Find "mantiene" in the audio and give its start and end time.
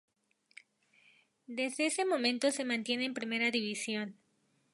2.65-3.05